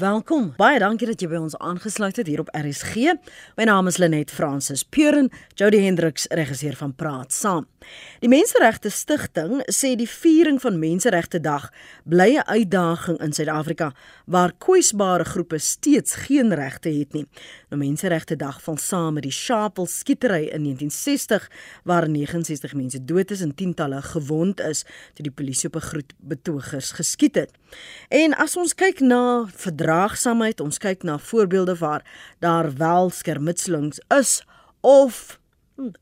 [0.00, 0.54] Welkom.
[0.56, 3.10] Baie dankie dat jy by ons aangesluit het hier op RSG.
[3.58, 5.28] My naam is Lenet Fransis Puren,
[5.60, 7.66] Jody Hendriks, regisseur van Praat Saam.
[8.20, 11.68] Die Menseregte Stigting sê die viering van Menseregte Dag
[12.08, 13.92] bly 'n uitdaging in Suid-Afrika
[14.26, 17.26] waar kwesbare groepe steeds geen regte het nie.
[17.68, 21.50] Nou Menseregte Dag val saam met die Sharpeville skietery in 1960
[21.84, 24.82] waar 69 mense dood is en tientalle gewond is
[25.14, 27.50] toe die polisie op 'n groep betogers geskiet het.
[28.08, 29.46] En as ons kyk na
[29.90, 32.04] verdraagsaamheid, ons kyk na voorbeelde waar
[32.38, 34.44] daar wel skermutselings is
[34.80, 35.39] of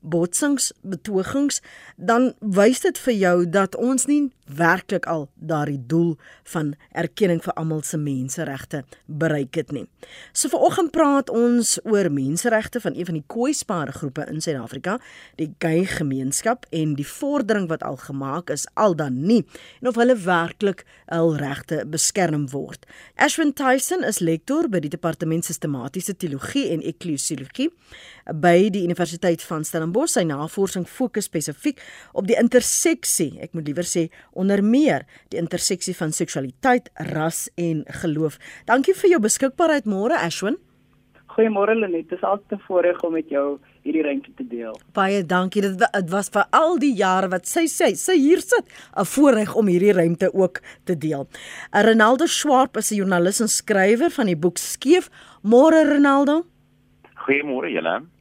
[0.00, 1.62] botsings, betogings,
[1.96, 6.16] dan wys dit vir jou dat ons nie werklik al daardie doel
[6.52, 9.84] van erkenning vir almal se menseregte bereik het nie.
[10.33, 14.98] So vanoggend praat ons oor menseregte van een van die kwesbare groepe in Suid-Afrika,
[15.36, 19.45] die gay gemeenskap en die vordering wat al gemaak is al dan nie
[19.80, 22.86] en of hulle werklik hul regte beskerm word.
[23.16, 27.70] Ashwin Tyson is lektor by die departement sistematiese teologie en ekklesiologie
[28.34, 30.15] by die Universiteit van Stellenbosch.
[30.17, 31.81] Sy navorsing fokus spesifiek
[32.12, 37.84] op die interseksie, ek moet liewer sê onder meer die interseksie van seksualiteit, ras en
[38.03, 38.39] geloof.
[38.67, 40.59] Dankie vir jou beskikbaarheid môre Ashwin.
[41.39, 44.75] Goeiemôre Lenet, dit is altyd 'n voorreg om met jou hierdie ruimte te deel.
[44.93, 45.62] Baie dankie.
[45.62, 49.55] Dit, dit was vir al die jare wat sy sê, sy hier sit, 'n voorreg
[49.55, 51.29] om hierdie ruimte ook te deel.
[51.71, 55.11] Ronaldo Swarp is 'n joernalis en skrywer van die boek Skeef.
[55.43, 56.45] Môre Ronaldo.
[57.15, 58.17] Goeiemôre julle.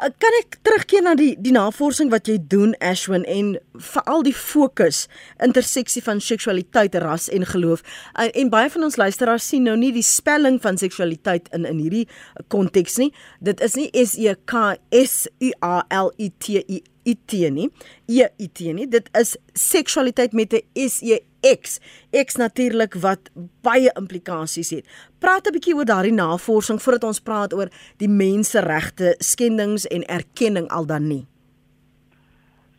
[0.00, 3.54] Uh, kan ek terugkeer na die die navorsing wat jy doen Ashwin en
[3.92, 5.06] veral die fokus
[5.44, 7.84] interseksie van seksualiteit, ras en geloof.
[8.14, 11.82] Uh, en baie van ons luisteraars sien nou nie die spelling van seksualiteit in in
[11.82, 12.06] hierdie
[12.52, 13.10] konteks nie.
[13.40, 17.70] Dit is nie S E K S U A L I T I IT nie.
[18.08, 18.88] E IT nie.
[18.88, 21.80] Dit is seksualiteit met 'n S E X.
[22.12, 23.30] X natuurlik wat
[23.62, 24.86] baie implikasies het.
[25.18, 30.68] Praat 'n bietjie oor daardie navorsing voordat ons praat oor die menseregte skendings en erkenning
[30.68, 31.26] al dan nie.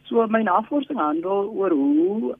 [0.04, 2.36] So my navorsing handel oor hoe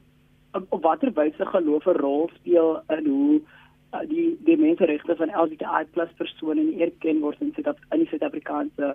[0.68, 3.40] op watter wyse geloof 'n rol speel in hoe
[3.94, 7.52] uh, die die menseregte van LGBTI+ persone erken word in
[7.90, 8.94] die Suid-Afrikaanse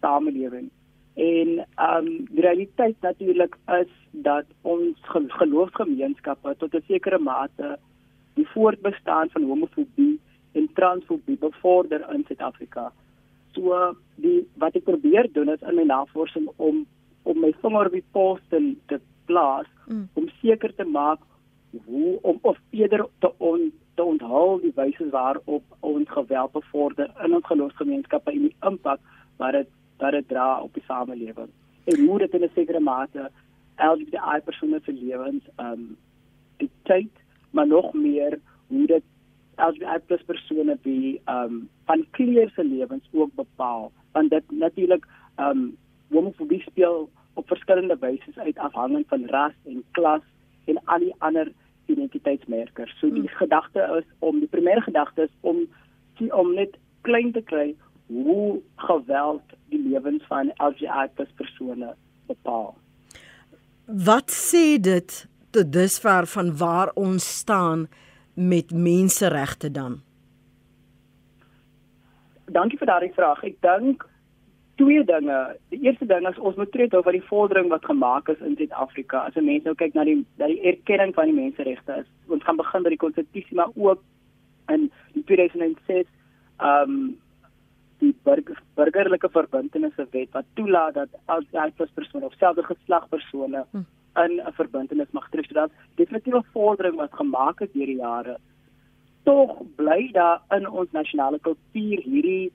[0.00, 0.70] samelewing.
[1.14, 4.98] En ehm um, die realiteit natuurlik is dat ons
[5.28, 7.78] geloofsgemeenskappe tot 'n sekere mate
[8.34, 10.20] die voortbestaan van homofobie
[10.52, 12.92] en transfobie bevorder in Suid-Afrika.
[13.52, 16.86] So die wat ek probeer doen is in my navorsing om
[17.22, 20.08] om my vinger op die pols te, te plaas mm.
[20.12, 21.20] om seker te maak
[21.86, 27.34] hoe om of eerder te on te onthul die wyse waarop ons geweld bevorder in
[27.34, 29.00] ons geloofsgemeenskappe en die impak
[29.36, 31.50] wat dit wat dit dra op die samelewing.
[31.84, 33.30] En hoe dit in 'n sekere mate
[33.76, 35.96] LGBTI persone se lewens um
[36.56, 37.18] dictate,
[37.50, 39.02] maar nog meer hoe dit
[39.56, 43.92] LGBTI persone wie um van kleur se lewens ook bepaal.
[44.12, 45.06] Want dit natuurlik
[45.36, 45.76] um
[46.08, 50.22] homofobie speel op verskillende wyse uit afhangend van ras en klas
[50.64, 51.52] en al die ander
[51.86, 52.98] identiteitsmerkers.
[52.98, 53.28] So die hmm.
[53.28, 55.66] gedagte is om die primêre gedagte is om
[56.30, 57.74] om net klein te kry
[58.06, 61.94] hoe geweld die lewens van LGBTQ persone
[62.26, 62.74] bepaal.
[63.84, 67.86] Wat sê dit tot dusver van waar ons staan
[68.34, 70.00] met menseregte dan?
[72.44, 73.42] Dankie vir daardie vraag.
[73.44, 74.04] Ek dink
[74.80, 75.56] twee dinge.
[75.72, 79.26] Die eerste ding is ons moet tree oor die vordering wat gemaak is in Suid-Afrika.
[79.28, 82.08] As 'n mens nou kyk na die dat die erkenning van die menseregte is.
[82.28, 84.02] Ons gaan begin by die konstitusie maar ook
[84.68, 84.90] in
[85.24, 86.06] 2006
[86.58, 87.22] ehm um,
[88.04, 93.84] die burger, burgerlike verbintenisse wet wat toelaat dat as persoon of selfde geslag persone hm.
[94.24, 95.46] in 'n verbintenis mag tree.
[95.48, 98.36] So dat definitief 'n vordering wat gemaak het deur die jare.
[99.24, 102.52] Tog bly daar in ons nasionale kultuur hierdie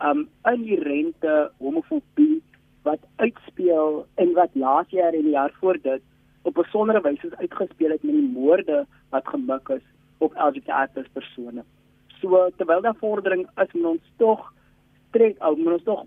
[0.00, 2.42] um inherente homofobie
[2.82, 6.02] wat uitspeel en wat laas jaar en die jaar voor dit
[6.42, 9.86] op besondere wyse uitgespeel het met die moorde wat gemik is
[10.18, 11.64] op LGBTQ persone.
[12.20, 14.52] So terwyl daar vordering is, moet ons tog
[15.16, 16.06] trek ou moet ons tog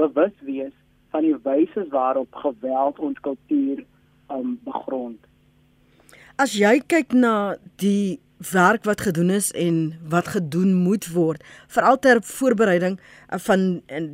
[0.00, 0.74] bewus wees
[1.12, 3.84] van die wyse waarop geweld ons kultuur
[4.32, 5.20] um begrond.
[6.38, 8.20] As jy kyk na die
[8.52, 13.64] werk wat gedoen is en wat gedoen moet word veral ter voorbereiding uh, van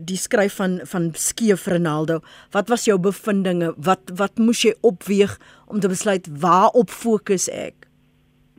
[0.09, 2.21] die skryf van van Skeef Ronaldo
[2.57, 7.51] wat was jou bevindinge wat wat moes jy opweeg om te besluit waar op fokus
[7.53, 7.89] ek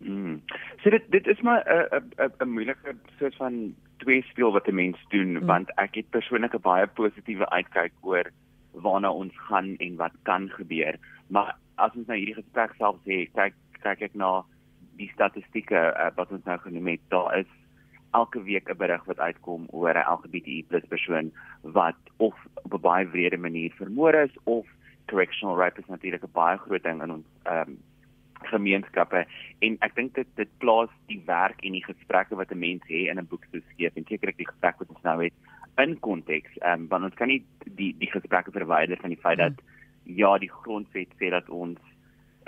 [0.06, 0.38] mm.
[0.86, 4.76] So dit dit is maar 'n 'n 'n moeilike soort van twee speel wat 'n
[4.76, 5.46] mens doen mm.
[5.46, 8.30] want ek het persoonlik 'n baie positiewe uitkyk oor
[8.72, 10.96] waarna ons gaan en wat kan gebeur.
[11.28, 14.44] Maar as ons nou hierdie gesprek self sê, kyk kyk ek na
[14.98, 17.52] die statistieke uh, wat ons nou genoem het, daar is
[18.12, 23.08] elke week 'n berig wat uitkom oor 'n LGBTQ+ persoon wat of op 'n baie
[23.08, 24.66] wrede manier vermoor is of
[25.08, 27.78] correctional rape is natuurlik 'n baie groot ding in ons ehm um,
[28.44, 29.26] gemeenskappe
[29.60, 33.10] en ek dink dit dit plaas die werk en die gesprekke wat 'n mens het
[33.10, 35.34] in 'n boek so skief en sekerlik die gesprek wat ons nou het
[35.78, 39.38] in konteks ehm um, want ons kan nie die die gesprekke verwyder van die feit
[39.38, 39.54] dat
[40.04, 41.80] ja die grondwet sê dat ons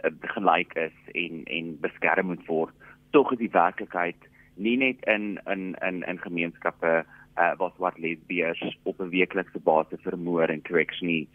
[0.04, 2.74] uh, gelyk is en en beskerm moet word.
[3.12, 7.06] Tog is die werklikheid nie net in in in in gemeenskappe
[7.38, 11.28] uh, wat wat lesbiers op 'n weeklikse basis vermoor en correctionally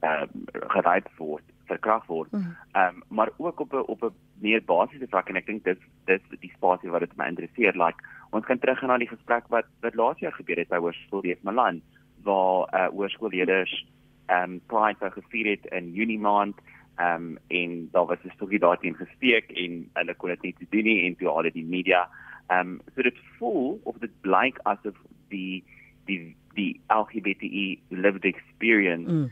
[0.00, 2.32] ehm um, geraai word verkragt word.
[2.32, 2.56] Mhm.
[2.72, 5.80] Ehm um, maar ook op 'n op 'n meer basiese vlak en ek dink dis
[6.04, 7.76] dis die spasie wat dit my interesseer.
[7.76, 11.22] Like ons kan teruggaan na die gesprek wat wat laas jaar gebeur het by Hoërskool
[11.22, 11.82] Deef Malan
[12.22, 13.86] waar uh, hoërskoolleerders
[14.26, 16.56] ehm um, Pride wou gevier het in Junie maand
[16.96, 20.84] ehm um, en daar was 'n storie daarteen gesteek en hulle kon dit nie doen
[20.84, 22.08] nie en toe al die media
[22.46, 24.96] ehm um, so dit voel of dit blyk asof
[25.28, 25.64] die
[26.06, 29.30] die die LGBTI lived experience mm.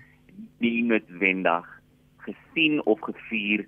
[0.59, 1.78] nie noodwendig
[2.29, 3.67] gesien of gevier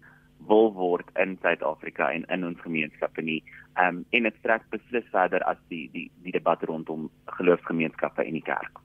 [0.49, 3.41] wil word in Suid-Afrika en in ons gemeenskappe nie.
[3.77, 8.39] Ehm um, en dit strek beslis verder as die die die debat rondom geloofsgemeenskappe en
[8.39, 8.81] die kerk.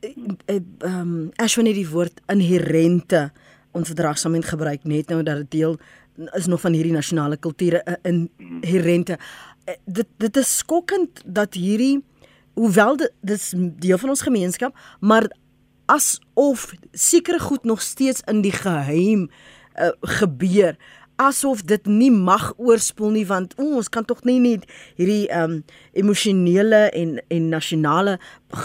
[0.00, 3.30] Ehm um, as wanneer die woord inherente
[3.72, 5.78] ons verdragsaamheid gebruik net nou dat dit deel
[6.36, 9.18] is nog van hierdie nasionale kulture inherente.
[9.64, 12.00] Eh, dit dit is skokkend dat hierdie
[12.58, 15.30] hoewel dit dis deel van ons gemeenskap, maar
[15.90, 19.28] asof sekere goed nog steeds in die geheim
[19.78, 20.76] uh, gebeur.
[21.20, 24.64] Asof dit nie mag oorspoel nie want o, ons kan tog nie net
[24.96, 25.58] hierdie um
[25.92, 28.16] emosionele en en nasionale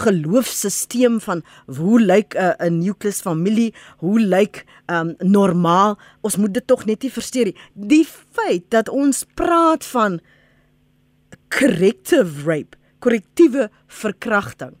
[0.04, 1.42] geloofsisteem van
[1.78, 7.02] hoe lyk 'n 'n nucleus familie hoe lyk um normaal ons moet dit tog net
[7.02, 7.58] nie versteur nie.
[7.74, 10.20] Die feit dat ons praat van
[11.48, 14.76] corrective rape korrektiewe verkrachting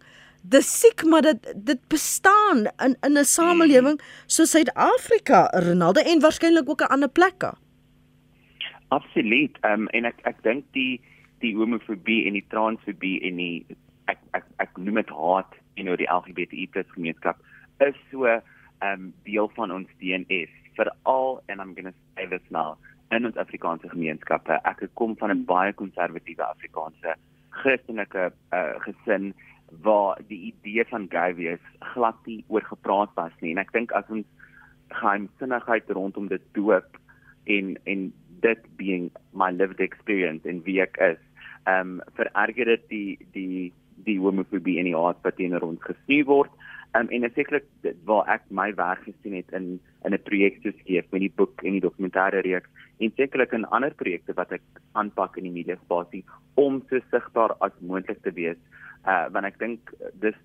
[0.50, 6.68] dis siek maar dit dit bestaan in in 'n samelewing soos Suid-Afrika, Ronaldo en waarskynlik
[6.68, 7.52] ook 'n ander plekke.
[8.88, 9.58] Absoluut.
[9.60, 11.00] Ehm um, en ek ek dink die
[11.40, 13.66] die homofobie en die transfobie en die
[14.04, 17.36] ek ek ek noem dit haat en oor die LGBTQ+ gemeenskap
[17.78, 18.42] is so 'n
[18.82, 20.46] um, deel van ons DNA
[20.76, 22.76] veral and I'm going to say this now
[23.10, 24.60] in ons Afrikaanse gemeenskappe.
[24.64, 27.16] Ek kom van 'n baie konservatiewe Afrikaanse
[27.50, 29.34] Christelike uh, gesin
[29.82, 31.62] waar die idee van gay wees
[31.94, 33.52] glad nie oor gepraat was nie.
[33.54, 34.26] En ek dink as ons
[34.94, 37.00] geheimsinnigheid rondom dit doop
[37.44, 38.12] en en
[38.44, 41.20] dit being my lived experience en wie ek is
[41.66, 43.72] ehm um, vererger dit die die
[44.06, 46.52] die homofobie en die haat wat teenoor ons gestuur word
[46.96, 47.66] um, en sekerlik
[48.04, 51.62] waar ek my werk gesien het in in 'n projek soos hierdie met die boek
[51.62, 54.62] en die dokumentêre reeks en sekerlik in ander projekte wat ek
[54.92, 58.60] aanpak in die media spasie om so sigbaar as moontlik te wees.
[59.06, 60.38] Uh want ek dink dis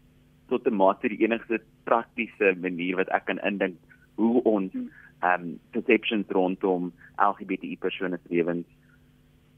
[0.49, 3.77] tot 'n mate die enigste praktiese manier wat ek kan indink
[4.15, 4.73] hoe ons
[5.21, 8.67] um perceptions rondom LGBTI persone se lewens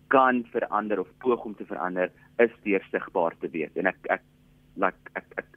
[0.08, 3.72] kan verander of poog om te verander is deur sigbaar te wees.
[3.76, 4.22] En ek ek
[4.76, 5.48] like ek, ek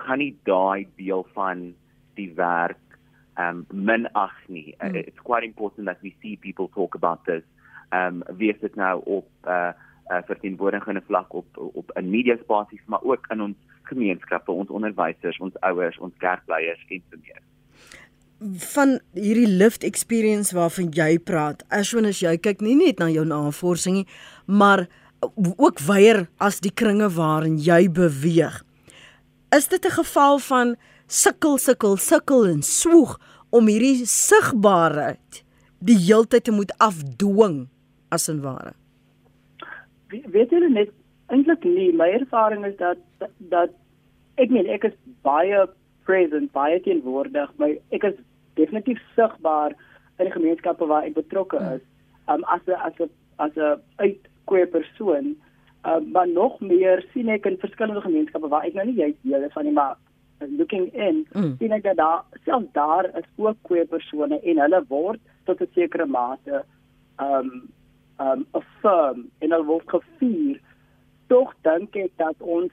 [0.00, 1.70] kan nie daai deel van
[2.18, 2.98] die werk
[3.40, 4.94] um minag nie mm.
[4.94, 7.44] it's quite important that we see people talk about this
[7.92, 9.72] um wie is dit nou op uh
[10.10, 13.56] uh, verteenwoordigende vlak op op in media spasies maar ook in ons
[13.90, 17.42] gemeenskappe, ons onderwysers, ons ouers, ons kerkleiers en so meer.
[18.72, 23.26] Van hierdie lift experience waarvan jy praat, asoon as jy kyk nie net na jou
[23.28, 24.08] navorsing nie,
[24.46, 24.86] maar
[25.20, 28.62] ook weier as die kringe waarin jy beweeg.
[29.56, 30.76] Is dit 'n geval van
[31.06, 33.18] sukkel sukkel sukkel en swoeg
[33.50, 35.44] om hierdie sigbaarheid
[35.78, 37.68] die heeltyd te moet afdwing
[38.08, 38.72] as en ware?
[40.10, 40.90] weet julle net
[41.26, 42.98] eintlik nie my ervaring is dat
[43.52, 43.74] dat
[44.42, 45.66] ek meen ek is baie
[46.08, 48.16] present baie teenwoordig my ek is
[48.58, 49.76] definitief sigbaar
[50.18, 51.78] in die gemeenskappe waar ek betrokke hmm.
[51.78, 51.84] is
[52.28, 55.36] um, as 'n as 'n as 'n uitkoe persoon
[55.84, 59.48] um, maar nog meer sien ek in verskillende gemeenskappe waar ek nou nie jy deel
[59.50, 59.96] van nie maar
[60.48, 61.56] looking in mm.
[61.58, 65.72] sien ek dat daar selfs daar is ook koe persone en hulle word tot 'n
[65.74, 66.64] sekere mate
[67.18, 67.68] um
[68.20, 70.60] um affirm en al word gevier.
[71.26, 72.72] Tog dink ek dat ons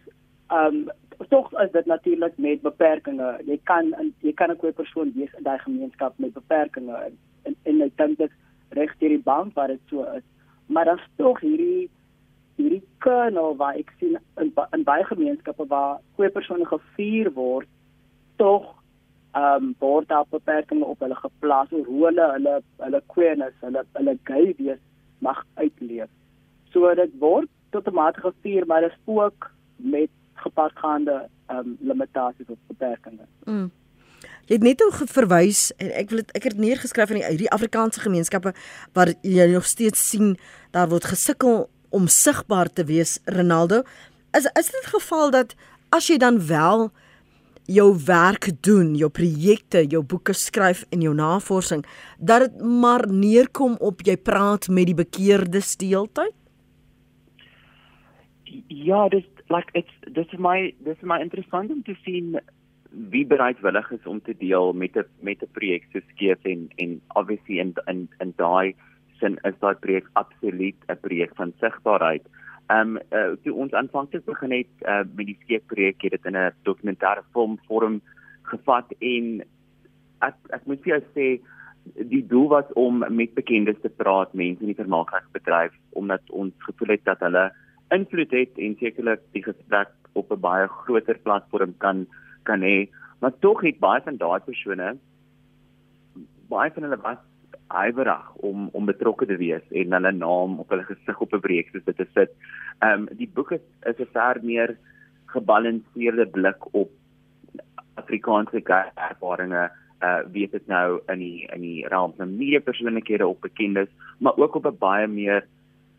[0.52, 0.90] um
[1.30, 3.46] tog is dit natuurlik met beperkings.
[3.46, 7.82] Jy kan jy kan 'n persoon wees in daai gemeenskap met beperkings en en, en
[7.82, 8.32] ek dink dit
[8.70, 10.24] reg deur die bank waar dit so is.
[10.66, 11.90] Maar dan tog hierdie
[12.58, 17.70] hierdie kernel waar ek sien in, in baie gemeenskappe waar koe persone gevier word
[18.42, 18.66] tog
[19.38, 24.54] um word daar beperkings op hulle geplaas hoe hulle hulle hulle queerness hulle hulle gay
[24.58, 24.82] wees
[25.26, 26.10] mag uitleef.
[26.74, 31.78] So dit word tot 'n mate gestuur, maar dit is ook met gepaardgaande ehm um,
[31.80, 33.22] limitasies of beperkings.
[33.46, 33.72] Mm.
[34.48, 37.52] Jy het net ook verwys en ek wil het, ek het neergeskryf in die, die
[37.52, 38.54] Afrikaanse gemeenskappe
[38.94, 40.38] waar jy nog steeds sien
[40.72, 43.84] daar word gesukkel om sigbaar te wees Ronaldo.
[44.38, 45.56] Is is dit geval dat
[45.90, 46.90] as jy dan wel
[47.68, 51.84] jou werk doen, jou projekte, jou boeke skryf en jou navorsing,
[52.18, 56.36] dat dit maar neerkom op jy praat met die bekeerde steeltyd?
[58.68, 62.40] Ja, dis like it's this is my this is my interessant om te sien
[63.12, 67.02] wie bereidwillig is om te deel met 'n met 'n projek so skeef en en
[67.08, 68.76] obviously in in in daai
[69.20, 72.26] sin is daai projek absoluut 'n projek van sigbaarheid.
[72.70, 76.26] Ehm um, uh, toe ons aanvanklik begin het uh, met die skeef projek het dit
[76.26, 78.02] in 'n dokumentêre film vorm
[78.44, 79.44] gevat en
[80.22, 81.28] ek ek moet vir jou sê
[82.12, 86.96] die doel was om met bekendes te praat, mense in die vermaakbedryf omdat ons gevoel
[86.96, 87.52] het dat hulle
[87.96, 92.08] invloed het en sekerlik die gesprek op 'n baie groter platform kan
[92.44, 92.90] kan hê.
[93.20, 94.98] Maar tog het baie van daai persone
[96.50, 97.18] baie van hulle was
[97.68, 101.70] ywerig om om betrokke te wees en hulle naam op hulle gesig op 'n breek
[101.72, 102.32] soos dit te sit.
[102.80, 104.78] Ehm um, die boek is is 'n ver meer
[105.26, 106.92] gebalanseerde blik op
[107.96, 108.62] Afrikaanse
[108.96, 109.72] ervarings
[110.02, 114.38] uh weet dit nou in die in die realm van media persoonlikhede op bekendes maar
[114.38, 115.48] ook op 'n baie meer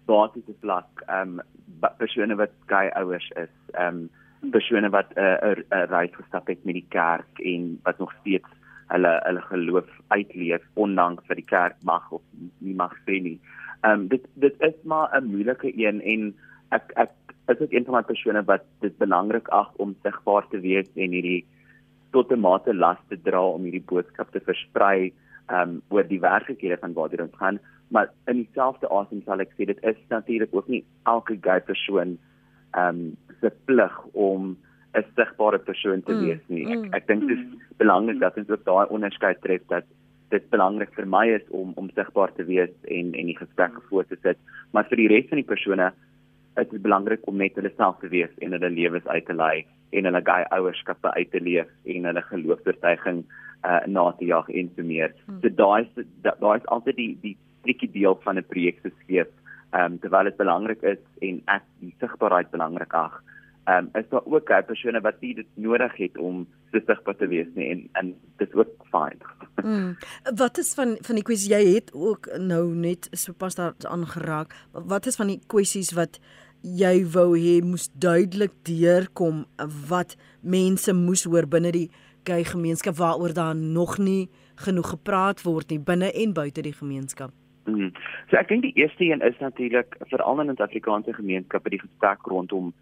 [0.06, 4.08] basiese vlak ehm um, persone wat gay ouers is ehm
[4.42, 7.98] um, persone wat 'n uh, 'n uh, reis gestap het met die kerk en wat
[7.98, 8.48] nog steeds
[8.92, 12.22] hulle hulle geloof uitleef ondanks dat die kerk mag of
[12.58, 13.38] nie mag sê nie.
[13.82, 16.34] Ehm um, dit dit is maar 'n moeilike een en
[16.70, 17.12] ek ek
[17.48, 21.16] is ook een van my persone wat dit belangrik ag om sigbaar te wees en
[21.16, 21.44] hierdie
[22.12, 25.12] tot 'n mate las te dra om hierdie boodskap te versprei
[25.48, 29.40] ehm um, oor die werklikhede van waar dit ons gaan, maar in dieselfde asem sal
[29.40, 32.18] ek sê dit is natuurlik ook nie elke gay persoon
[32.72, 34.56] ehm um, se plig om
[34.96, 36.64] 'n sigbare persoon te mm, wees nie.
[36.66, 37.78] Ek mm, ek dink dit is mm.
[37.78, 39.84] belangrik dat ons ook daai onderskeid tref dat
[40.30, 44.06] dit belangrik vir my is om om sigbaar te wees en en die gesprekke voor
[44.06, 44.38] te sit,
[44.72, 45.92] maar vir die res van die persone
[46.56, 49.66] is dit belangrik om net hulle self te wees en hulle lewens uit te lei
[49.92, 53.24] en hulle gay ouerskappe uit te leef en hulle geloofsvertuiging
[53.68, 55.14] uh na te jag en so meer.
[55.42, 59.32] So daai is daai is altyd die die tricky deel van 'n projek se skep
[59.72, 63.22] ehm um, terwyl dit belangrik is en ek die sigbaarheid belangrik ag.
[63.68, 67.48] Ehm um, is daar ook baie persone wat dit nodig het om sigbaar te wees
[67.54, 69.18] nie en en dit is ook fyn.
[69.58, 69.96] Mm.
[70.34, 74.54] Wat is van van die kwessies jy het ook nou net so pas daar aangeraak.
[74.72, 76.20] Wat is van die kwessies wat
[76.62, 79.44] jy wou hê moes duidelik deurkom
[79.88, 81.90] wat mense moes hoor binne die
[82.24, 87.34] gay gemeenskap waaroor daar nog nie genoeg gepraat word nie binne en buite die gemeenskap.
[87.66, 87.90] Mm.
[88.30, 91.84] So ek dink die eerste een is natuurlik veral in 'n Afrikaanse gemeenskap by die
[91.84, 92.72] gesprek rondom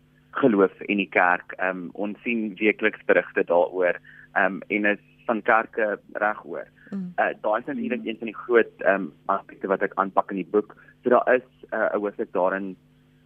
[0.40, 1.54] geloof en die kerk.
[1.58, 4.00] Ehm um, ons sien weekliks berigte daaroor
[4.34, 6.66] ehm um, en is van kerke regoor.
[6.90, 7.12] Mm.
[7.18, 8.08] Uh daai is natuurlik mm.
[8.08, 10.76] een van die groot ehm um, aspekte wat ek aanpak in die boek.
[11.02, 12.76] So daar is uh, 'n uh, hoofstuk daarin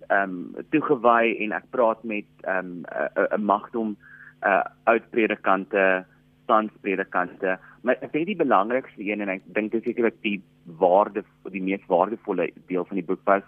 [0.08, 2.84] ehm um, toegewy en ek praat met ehm um,
[3.16, 3.96] 'n uh, magdom
[4.42, 6.04] uh oud predikante
[6.44, 10.40] standspredikante maar ek dink die belangrikste een en ek dink dit is sekerlik die
[10.80, 13.44] waarde die mees waardevolle deel van die boek was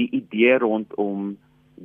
[0.00, 1.36] die idee rondom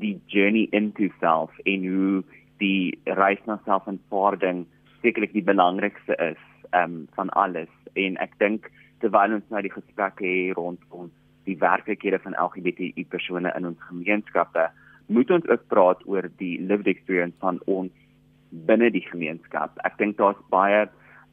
[0.02, 2.24] die journey into self en hoe
[2.64, 4.66] die reis na selfaanvaarding
[5.02, 8.72] sekerlik die belangrikste is um, van alles en ek dink
[9.04, 11.12] terwyl ons nou die gesprekke hier rondom
[11.46, 14.70] die werklikhede van LGBTQ persone in ons gemeenskappe
[15.08, 17.94] moet ons ook praat oor die lived experience van ons
[18.66, 19.76] binne die gemeenskap.
[19.86, 20.86] Ek dink daar's baie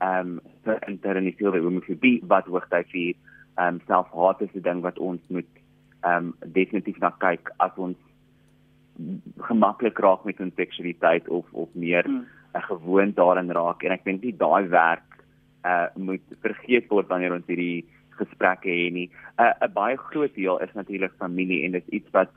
[0.03, 5.21] ehm um, internetiewe homofobie wat hoogtyd vir ehm um, selfhaat is 'n ding wat ons
[5.29, 5.53] moet
[6.03, 7.99] ehm um, definitief na kyk as ons
[9.49, 12.27] gemaklik raak met ons seksualiteit of of meer 'n hmm.
[12.53, 15.09] gewoon daarin raak en ek dink nie daai werk
[15.65, 17.87] uh moet vergeet word wanneer ons hierdie
[18.19, 19.09] gesprekke hê nie.
[19.39, 22.31] 'n uh, 'n baie groot deel is natuurlik familie en dit is iets wat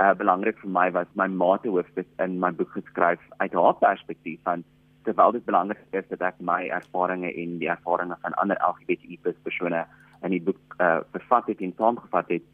[0.00, 3.74] uh, belangrik vir my was my ma te hoofstuk in my boek geskryf uit haar
[3.74, 4.64] perspektief van
[5.04, 9.84] terwyl dit belangrik is dat ek my ervarings en die ervarings van ander LGBTQ+ persone
[10.22, 12.44] in die boek uh, vervat het en saamgevat het,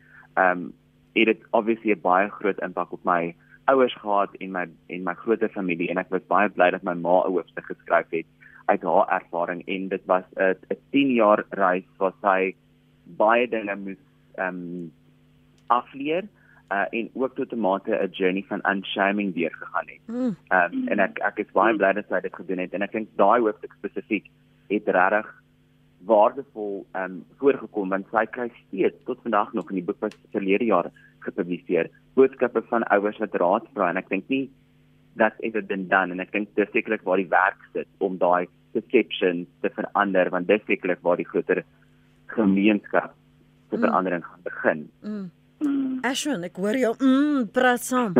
[0.40, 0.72] um,
[1.18, 3.34] het dit obviously 'n baie groot impak op my
[3.64, 6.94] ouers gehad en my en my groter familie en ek was baie bly dat my
[6.94, 8.26] ma 'n hoofstuk geskryf het
[8.66, 12.54] uit haar ervaring en dit was 'n 'n 10 jaar reis wat sy
[13.04, 14.02] baie dinge moes
[14.34, 14.92] ehm um,
[15.66, 16.24] afleer
[16.72, 20.00] uh, en ook tot 'n mate 'n journey van unshaming deurgegaan het.
[20.06, 20.36] Mm.
[20.48, 23.08] Um, en ek ek is baie bly dat sy dit gedoen het en ek dink
[23.16, 24.26] daai hoofstuk spesifiek
[24.68, 25.34] het regtig
[26.04, 30.64] waardevol um voorgekom want sy kry steeds tot vandag nog in die boek wat verlede
[30.64, 30.90] jaar
[31.24, 34.46] gepubliseer boodskappe van ouers wat raad vra en ek dink nie
[35.18, 38.46] dat ever been done en ek dink dis sekerlik waar die werk sit om daai
[38.72, 41.64] perception te verander want dis sekerlik waar die groter
[42.34, 43.14] gemeenskap
[43.70, 43.82] se mm.
[43.82, 44.90] verandering gaan begin.
[45.02, 45.30] Mm.
[45.58, 45.98] Mm.
[46.06, 48.14] Ashwin, ek hoor jou mm, praat saam.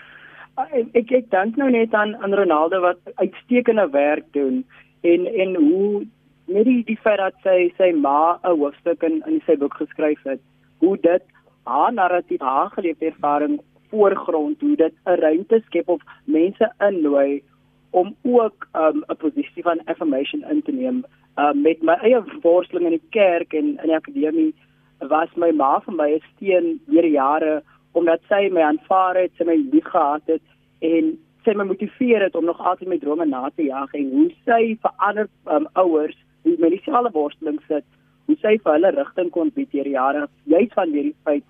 [0.78, 4.62] ek ek, ek dink nou net aan aan Ronaldo wat uitstekende werk doen
[5.02, 6.06] en en hoe
[6.50, 10.22] net die, die feit dat sy sy ma 'n hoofstuk in in sy boek geskryf
[10.24, 10.40] het,
[10.80, 11.24] hoe dit
[11.64, 17.42] haar narratief, haar geleefde ervaring voorgrond, hoe dit 'n ruimte skep of mense innooi
[17.90, 21.04] om ook um, 'n um, posisie van affirmation in te neem.
[21.36, 24.54] Um, met my eie worsteling in die kerk en in die akademie
[24.98, 27.62] was my ma vir my 'n steun deur jare
[27.92, 30.42] omdat sy my aanvaar het, sy my liefgehad het
[30.78, 34.30] en sy my motiveer het om nog altyd my drome na te jag en hoe
[34.44, 37.84] sy vir ander um, ouers wie met dieselfde worsteling sit,
[38.30, 41.46] hoe sy vir hulle rigting kon bied deur jare, juist van hierdie feit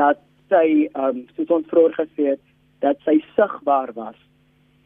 [0.00, 0.18] dat
[0.50, 2.42] sy um soos ons vroeër gesê het,
[2.82, 4.18] dat sy sigbaar was.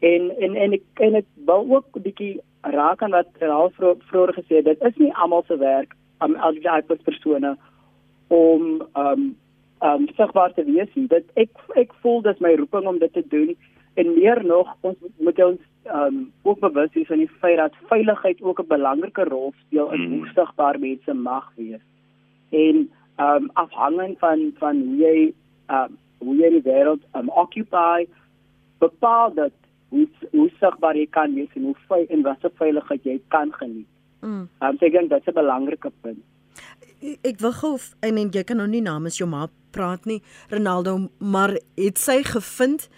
[0.05, 4.33] En en en ek en ek wil ook 'n bietjie raak aan wat al vroeër
[4.37, 7.57] gesê het, dit is nie almal se werk om um, as jy as persone
[8.27, 9.35] om um
[9.81, 10.89] um sigbaar te wees.
[10.93, 13.55] Dit ek ek voel dis my roeping om dit te doen
[13.95, 18.41] en meer nog ons moet ons um ook bewus wees van die feit dat veiligheid
[18.41, 20.31] ook 'n belangrike rol speel in hoe mm.
[20.35, 21.81] sigbaar mense mag wees.
[22.49, 25.33] En um afhangend van van hoe jy
[25.67, 28.07] um hoe jy die wêreld um occupy
[28.77, 29.51] bepaal dat
[29.89, 33.87] hoe hoe sigbaar jy kan wees en hoe vry en watter veiligheid jy kan geniet.
[34.21, 34.49] Mm.
[34.59, 36.23] Um so ek dink dit is 'n belangrike punt.
[37.21, 41.09] Ek wil gou en, en jy kan nou nie namens jou ma praat nie Ronaldo
[41.17, 42.89] maar het sy gevind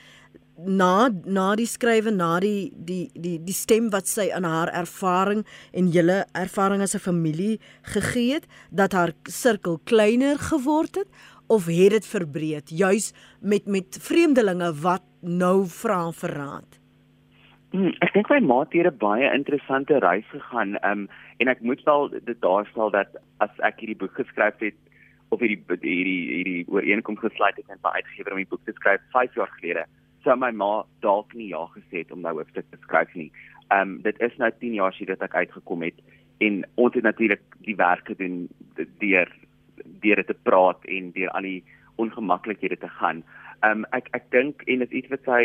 [0.57, 5.45] na na die skrywe na die die die die stem wat sy aan haar ervaring
[5.73, 11.09] en julle ervaring as 'n familie gegee het dat haar sirkel kleiner geword het
[11.47, 12.69] of het dit verbreed?
[12.69, 16.81] Juis met met vreemdelinge wat nou vra vir raad
[17.71, 21.07] hmm, ek dink my ma het hier 'n baie interessante reis gegaan um,
[21.39, 23.07] en ek moet wel dit daarstel dat
[23.39, 24.75] as ek hierdie boek geskryf het
[25.29, 29.01] of hierdie hierdie hierdie ooreenkoms gesluit het met my uitgewer om die boek te skryf
[29.11, 29.85] 5 jaar gelede
[30.23, 33.31] sou my ma dalk nie ja gesê het om nou hoofstuk te skryf nie.
[33.71, 36.01] Ehm um, dit is nou 10 jaar sedert ek uitgekom het
[36.41, 38.47] en ons het natuurlik die werk gedoen
[38.99, 39.29] deur
[40.03, 41.63] deur dit te praat en deur al die
[42.01, 43.23] ongemaklikhede te gaan.
[43.61, 45.41] Ehm um, ek ek dink en dit is iets wat sy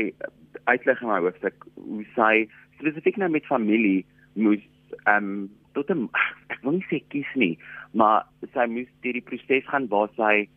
[0.64, 4.64] uitlig in my hoofstuk hoe sy spesifiek nou met familie moes
[5.04, 6.08] ehm um, tot 'n
[6.52, 7.58] ek wil nie sê kies nie,
[7.92, 10.48] maar sy moes deur die proses gaan waar sy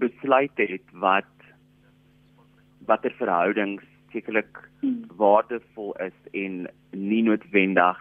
[0.00, 1.31] besluit het wat
[2.86, 5.04] watter verhoudings sekerlik hmm.
[5.16, 8.00] waardevol is en nie noodwendig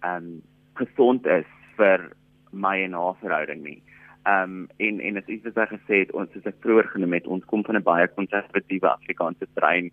[0.00, 0.42] ehm um,
[0.78, 1.46] gesond is
[1.78, 2.04] vir
[2.52, 3.80] my en haar verhouding nie.
[4.28, 7.18] Ehm um, en en dit is wat ek gesê het ons soos ek vroeër genoem
[7.18, 9.90] het, ons kom van 'n baie konservatiewe Afrikaanse brein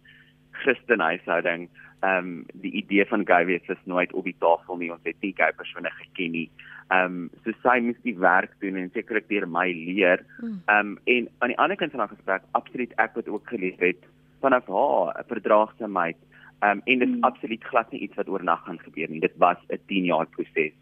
[0.51, 1.69] Christen huishouding.
[2.01, 4.91] Ehm um, die idee van gay wees is nooit op die tafel nie.
[4.91, 6.49] Ons het nie gay persone geken nie.
[6.89, 10.25] Ehm um, so sy moet die werk doen en sekerlik deur my leer.
[10.39, 10.61] Hmm.
[10.65, 13.79] Ehm um, en aan die ander kant van die gesprek, absoluut ek het ook geleef
[13.79, 14.03] het
[14.45, 16.17] vanaf haar 'n verdraagsaamheid
[16.65, 17.23] um, en dit is hmm.
[17.23, 19.19] absoluut glad nie iets wat oornag gaan gebeur nie.
[19.19, 20.73] Dit was 'n 10 jaar proses.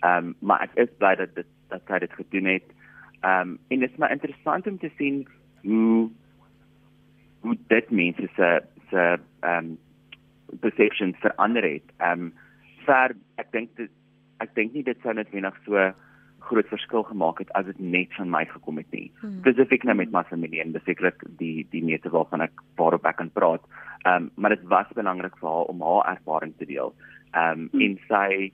[0.00, 2.68] Ehm um, maar ek is bly dat dit dat sy dit gedoen het.
[3.20, 5.28] Ehm um, en dit is maar interessant om te sien
[5.62, 6.10] hoe
[7.40, 9.78] hoe dit mense se se ehm um,
[10.60, 11.86] perceptions verander het.
[11.98, 12.32] Ehm um,
[12.86, 13.90] vir ek dink dit
[14.38, 15.92] ek dink nie dit sou net wenig so
[16.40, 19.10] groot verskil gemaak het as dit net van my gekom het nie.
[19.20, 19.38] Hmm.
[19.40, 23.30] Spesifiek nou met my familie en besekerlik die die meeste waarvan ek waarop ek kan
[23.30, 23.66] praat.
[24.04, 26.94] Ehm um, maar dit was belangrik vir haar om haar ervaring te deel.
[27.32, 27.80] Ehm um, hmm.
[27.80, 28.52] en sy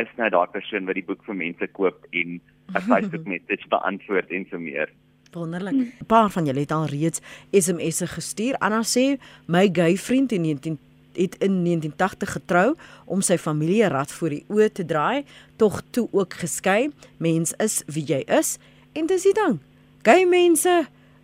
[0.00, 2.40] is nou daai persoon wat die boek vir mense koop en
[2.76, 4.88] 'n Facebook message beantwoord en so meer.
[5.32, 5.74] Wonderlik.
[5.74, 7.20] 'n Paar van julle het al reeds
[7.52, 8.54] SMS'e gestuur.
[8.58, 10.78] Anna sê my gay vriend in 19
[11.14, 15.24] het in 1980 getrou om sy familie rad voor die oë te draai,
[15.56, 16.90] tog toe ook geskei.
[17.16, 18.58] Mens is wie jy is
[18.92, 19.60] en dis die ding.
[20.02, 20.82] Gay mense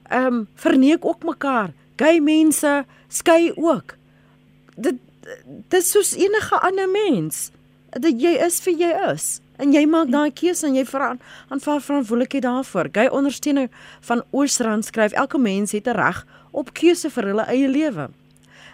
[0.08, 1.72] ehm um, verneek ook mekaar.
[1.96, 3.96] Gay mense skei ook.
[4.76, 4.96] Dit
[5.44, 7.50] dit is soos enige ander mens.
[7.90, 11.22] Dat jy is wie jy is en jy maak daai keuse en jy veraand
[11.52, 12.90] aanvaar verantwoordelikheid daarvoor.
[12.94, 13.68] Gay ondersteuner
[14.06, 18.08] van Oosrand skryf elke mens het 'n reg op keuse vir hulle eie lewe.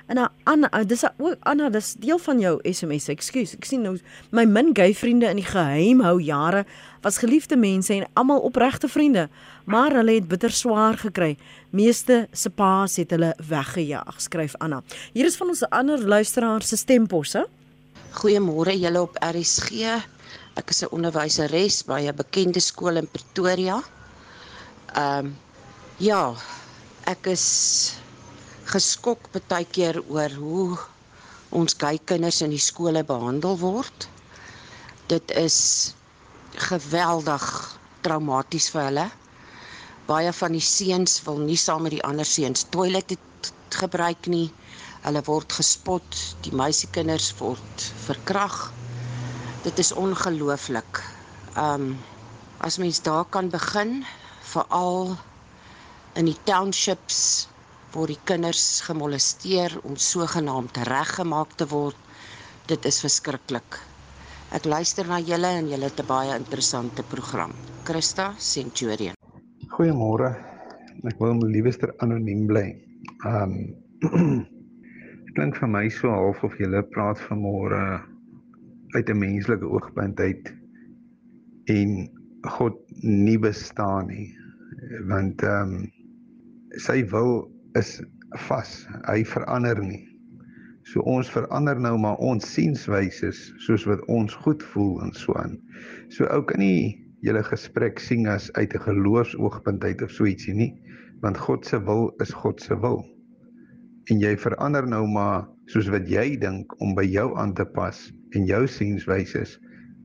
[0.06, 3.08] En nou Anna, uh, dis ook Anna, dis deel van jou SMS.
[3.08, 3.94] Ekskuus, ek sien nou
[4.36, 6.64] my min gay vriende in die geheim hou jare
[7.04, 9.28] was geliefde mense en almal opregte vriende,
[9.68, 11.34] maar hulle het bitter swaar gekry.
[11.70, 14.82] Meeste se paas het hulle weggejaag, skryf Anna.
[15.12, 17.46] Hier is van ons ander luisteraar se stemposse.
[18.20, 19.88] Goeiemôre julle op RSG.
[20.54, 23.82] Ek is 'n onderwyseres by 'n bekende skool in Pretoria.
[24.94, 25.36] Ehm um,
[25.98, 26.34] ja,
[27.06, 27.96] ek is
[28.68, 30.78] geskok baie keer oor hoe
[31.54, 34.08] ons gay kinders in die skole behandel word.
[35.12, 35.58] Dit is
[36.68, 37.44] geweldig
[38.06, 39.04] traumaties vir hulle.
[40.08, 43.16] Baie van die seuns wil nie saam met die ander seuns toilet
[43.74, 44.48] gebruik nie.
[45.04, 48.72] Hulle word gespot, die meisiekinders word verkrag.
[49.64, 51.02] Dit is ongelooflik.
[51.60, 51.94] Um
[52.64, 54.04] as mens daar kan begin,
[54.48, 55.16] veral
[56.16, 57.48] in die townships
[57.94, 61.98] waar die kinders gemolesteer om sogenaamd reggemaak te word,
[62.66, 63.78] dit is verskriklik.
[64.54, 67.52] Ek luister na julle en julle 'n baie interessante program.
[67.84, 69.14] Christa Centurion.
[69.76, 70.34] Goeiemôre.
[71.04, 72.66] Ek wil my liewester anoniem bly.
[73.24, 73.74] Um
[75.24, 78.02] Dit klink vir my so half of julle praat vanmôre
[78.94, 80.52] uit 'n menslike oogpunt uit
[81.64, 82.08] en
[82.42, 84.30] God nie bestaan nie.
[85.08, 85.90] Want ehm um,
[86.78, 88.02] sy wil is
[88.48, 88.72] vas.
[89.08, 90.02] Hy verander nie.
[90.84, 93.30] So ons verander nou maar ons sienswyse
[93.64, 95.56] soos wat ons goed voel en so aan.
[96.12, 100.54] So ou kan nie julle gesprek sien as uit 'n geloofsoogpunt uit of so ietsie
[100.54, 100.72] nie,
[101.22, 103.00] want God se wil is God se wil.
[104.12, 108.12] En jy verander nou maar soos wat jy dink om by jou aan te pas
[108.36, 109.46] en jou sienswyse.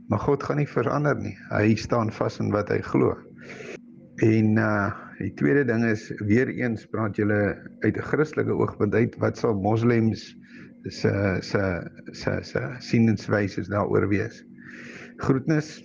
[0.07, 1.35] Maar God gaan nie verander nie.
[1.51, 3.17] Hy staan vas in wat hy glo.
[4.23, 9.15] En uh die tweede ding is weer eens praat julle uit 'n Christelike oogpunt uit
[9.19, 10.35] wat sal moslems
[10.87, 11.63] se se
[12.11, 14.43] se se sienenswyse daaroor wees.
[15.17, 15.83] Groetnis.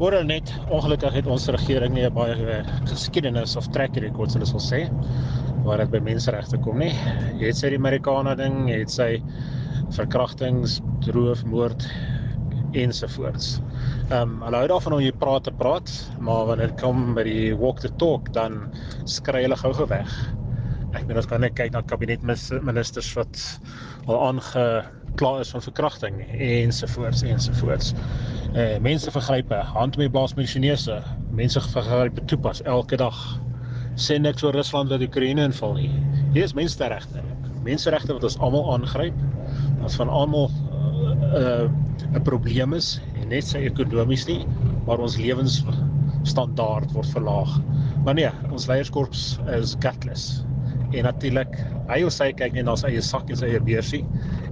[0.00, 4.70] Môre net ongelukkig het ons regering nie baie eh, geskiedenis of track record soos ons
[4.72, 4.86] sê
[5.66, 6.94] waar dit by menseregte kom nie.
[7.36, 9.10] Jy het sy die Amerikaner ding, jy het sy
[9.92, 10.80] verkrachtings,
[11.12, 11.84] roof, moord
[12.72, 13.58] ensovoorts.
[14.10, 17.22] Ehm um, hulle hou daarvan om jy praat te praat, maar wanneer dit kom by
[17.22, 18.64] die walk the talk dan
[19.06, 20.10] skry hulle gou-gou weg.
[20.90, 23.42] Ek bedoel as kan net kyk na kabinetministers wat
[24.08, 27.92] al aangekla is van verkrachting ensovoorts ensovoorts.
[28.58, 30.98] Eh mense vergrype, hand met blaas met Chinese,
[31.30, 33.20] mense vergrype toepas elke dag.
[33.94, 35.92] Sê niks oor Rusland wat Oekraïne inval nie.
[36.34, 37.22] Hier is menseregte.
[37.62, 39.22] Menseregte wat ons almal aangryp.
[39.84, 41.70] Wat van almal 'n uh,
[42.10, 42.98] 'n probleem is
[43.30, 44.40] net sy ekonomies nie,
[44.86, 47.56] maar ons lewensstandaard word verlaag.
[48.04, 49.24] Maar nee, ons leierskorps
[49.56, 50.42] is gutless.
[50.90, 51.52] En natuurlik
[51.90, 54.02] hy of sy kyk net na sy eie sak en sy eie beursie.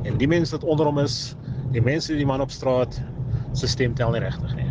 [0.06, 1.34] En die mense wat onder hom is
[1.74, 3.00] die mense die man op straat
[3.58, 4.68] se stem tel nie regtig nie.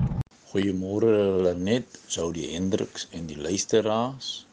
[0.47, 1.11] Goeiemôre
[1.43, 4.47] Lenet sou die Hendriks en die luisteraars.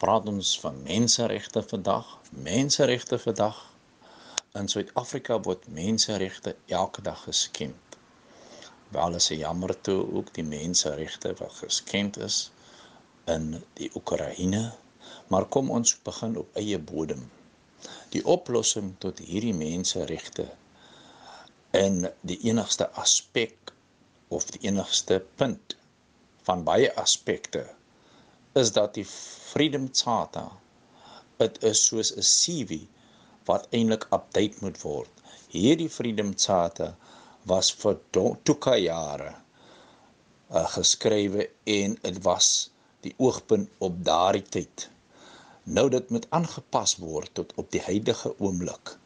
[0.00, 2.08] Praat ons van menseregte vandag?
[2.32, 3.60] Menseregte vandag?
[4.56, 7.83] In Suid-Afrika word menseregte elke dag geskend
[8.88, 12.50] wel is jammer toe ook die menseregte wat geskend is
[13.24, 14.72] in die Oekraïne
[15.28, 17.22] Maar kom ons begin op eie bodem.
[18.14, 20.46] Die oplossing tot hierdie menseregte
[21.76, 23.72] en die enigste aspek
[24.28, 25.76] of die enigste punt
[26.48, 27.64] van baie aspekte
[28.60, 30.52] is dat die Freedom Charter
[31.42, 32.80] dit is soos 'n CV
[33.50, 35.10] wat eintlik update moet word.
[35.56, 36.94] Hierdie Freedom Charter
[37.50, 42.50] was vir toeka jare uh, geskrywe en dit was
[43.06, 44.88] die oogpunt op daardie tyd
[45.64, 48.96] nou dit moet aangepas word tot op die huidige oomblik.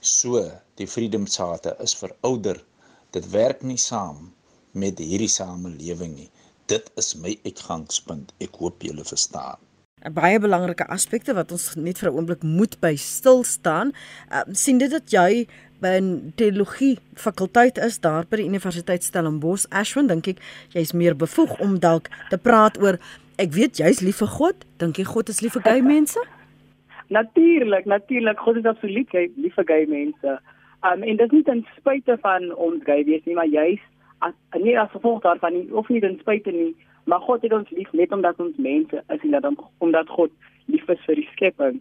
[0.00, 0.40] So,
[0.80, 2.64] die Freedom Charter is verouder.
[3.12, 4.32] Dit werk nie saam
[4.72, 6.30] met hierdie samelewing nie.
[6.66, 8.32] Dit is my uitgangspunt.
[8.40, 9.60] Ek hoop julle verstaan.
[10.04, 13.92] 'n Baie belangrike aspekte wat ons net vir 'n oomblik moet by stil staan.
[14.30, 15.46] Uh, sien dit dat jy
[15.80, 19.66] by 'n teologie fakulteit is daar by die Universiteit Stellenbosch.
[19.70, 20.38] Ashwin, dink ek
[20.70, 22.98] jy's meer bevoeg om dalk te praat oor
[23.38, 24.64] ek weet jy's lief vir God.
[24.78, 26.18] Dink jy God is lief vir gay mense?
[27.18, 28.38] natuurlik, natuurlik.
[28.38, 30.40] God is absoluut lief vir gay mense.
[30.82, 33.80] Um en dit is nie ten spyte van ons gay wees nie, maar juis
[34.18, 36.74] as nie as gevolg daarvan nie, of nie ten spyte nie,
[37.08, 40.32] maar God het ons lief net omdat ons mense is en dat hom omdat God
[40.68, 41.80] lief is vir die skepping.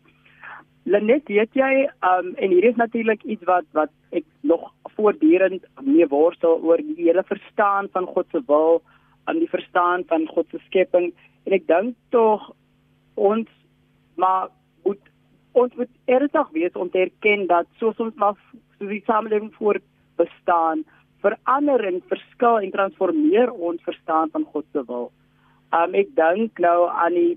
[0.87, 6.07] Lenet, weet jy, um en hier is natuurlik iets wat wat ek nog voortdurend mee
[6.07, 8.79] worstel oor die hele verstaan van God se wil,
[9.27, 11.11] aan die verstaan van God se skepping
[11.47, 12.43] En ek dink tog
[13.15, 13.47] ons
[14.19, 14.49] maar
[14.83, 15.11] moet
[15.57, 18.35] ons moet ernstig wees om te erken dat soos ons maar
[18.77, 19.79] soos die samelewing voor
[20.19, 20.83] bestaan,
[21.27, 25.11] verander en verskil en transformeer ons verstaan van God se wil.
[25.75, 27.35] Um ek dink nou aan die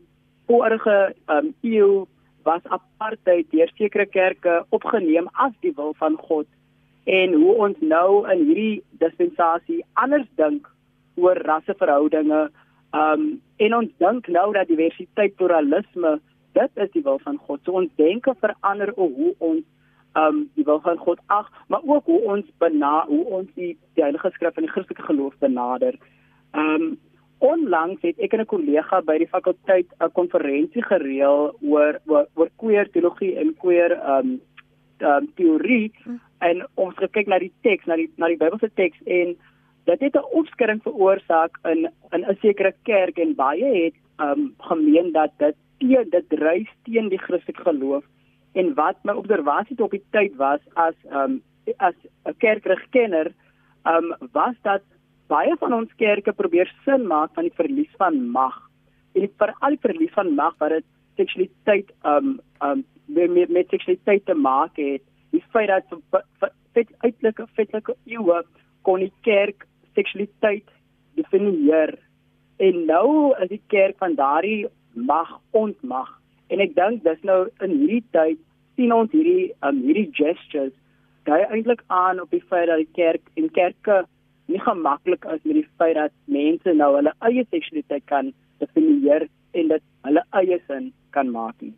[0.50, 0.96] vorige
[1.28, 2.06] um eeu
[2.46, 6.48] was apartheid deur sekere kerke opgeneem as die wil van God
[7.10, 10.68] en hoe ons nou in hierdie dispensasie anders dink
[11.20, 12.48] oor rasseverhoudinge
[12.90, 16.16] Um en ons dink nou dat diversiteit pluralisme
[16.58, 17.60] dit is die wil van God.
[17.64, 19.66] So ons denke verander oor hoe ons
[20.14, 24.02] um die wil van God ag, maar ook hoe ons bena hoe ons die, die
[24.02, 25.98] Heilige Skrif en die Christelike geloof benader.
[26.52, 26.98] Um
[27.40, 32.50] onlangs het ek en 'n kollega by die fakulteit 'n konferensie gereël oor oor, oor
[32.56, 34.40] queer teologie en queer um
[35.00, 36.18] um teorie hm.
[36.38, 39.36] en ons gekyk na die teks, na die na die Bybelse teks en
[39.84, 45.12] dit het 'n opskudding veroorsaak in in 'n sekere kerk en baie het um gemeen
[45.12, 48.04] dat dit teen dit dryf teen die Christelike geloof
[48.52, 51.40] en wat my observasie op die tyd was as um
[51.76, 51.94] as
[52.26, 53.32] 'n kerkrigkenner
[53.86, 54.82] um was dat
[55.26, 58.56] baie van ons kerke probeer sin maak van die verlies van mag.
[59.14, 60.84] En dit vir al die verlies van mag wat dit
[61.16, 65.02] seksualiteit um um met met seksualiteit te maak het.
[65.30, 65.84] Die feit dat
[66.72, 68.42] fit uiterlike fitlike eeue
[68.82, 70.68] kon die kerk seksualiteit
[71.14, 71.98] definieer.
[72.58, 76.19] En nou is die kerk van daardie mag ontmag.
[76.50, 78.38] En ek dink dis nou in hierdie tyd
[78.76, 80.74] sien ons hierdie um hierdie gestures
[81.28, 84.02] daai eintlik aan op die feit dat die kerk en kerke
[84.50, 88.32] nie gemaklik is met die feit dat mense nou hulle eie seksualiteit kan
[88.62, 91.74] definieer en dit hulle eie sin kan maak nie.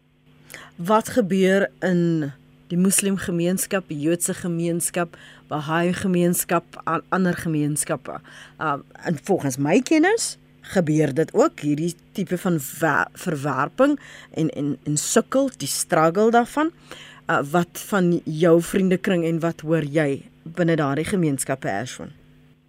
[0.76, 2.32] Wat gebeur in
[2.72, 5.16] die moslim gemeenskap, die Joodse gemeenskap,
[5.48, 8.20] Baha'i gemeenskap, ander gemeenskappe?
[8.58, 12.58] Uh en volgens my kennis gebeur dit ook hierdie tipe van
[13.12, 13.98] verwerping
[14.34, 16.72] en en en sukkel die struggle daarvan.
[17.30, 22.10] Uh, wat van jou vriendekring en wat hoor jy binne daardie gemeenskappe Ashwin?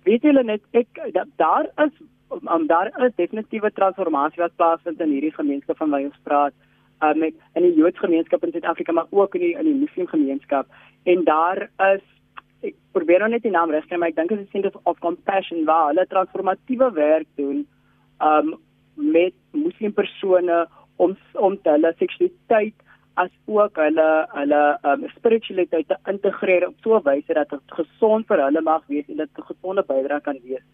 [0.07, 0.99] weet julle net ek
[1.41, 1.93] daar is
[2.41, 6.55] um, daar is definitiewe transformasie wat plaasvind in hierdie gemeenskap van wie ons praat
[7.05, 10.09] um, met in die Joodse gemeenskap in Suid-Afrika maar ook in die in die Muslim
[10.11, 10.67] gemeenskap
[11.13, 12.03] en daar is
[12.63, 14.99] ek probeer nou net die naam reg kry maar ek dink dit is Center of
[15.03, 17.63] Compassion waar hulle transformatiewe werk doen
[18.19, 18.55] um,
[18.95, 22.75] met Muslim persone om om hulle seksualiteit
[23.13, 28.27] as ook hulle hulle um, spiritualiteit te integreer op so 'n wyse dat dit gesond
[28.27, 30.65] vir hulle mag wees en dit 'n gesonde bydrae kan wees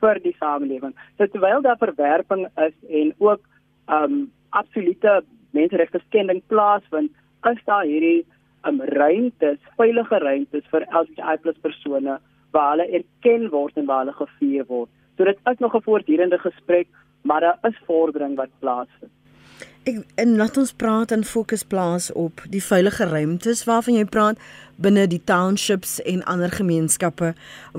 [0.00, 0.94] vir die samelewing.
[1.18, 3.40] So terwyl daar verwerping is en ook
[3.86, 7.10] um absolute menseregte skending plaasvind,
[7.50, 8.26] is daar hierdie
[8.68, 12.18] um ruimtes, veilige ruimtes vir LGBTI+ persone
[12.52, 14.90] waar hulle erken word en waar hulle gevier word.
[15.16, 16.88] So dit is nog 'n voortdurende gesprek,
[17.22, 19.12] maar daar is vordering wat plaasvind.
[19.82, 24.38] Ek en laat ons praat en fokus plaas op die veilige ruimtes waarvan jy praat
[24.78, 27.32] binne die townships en ander gemeenskappe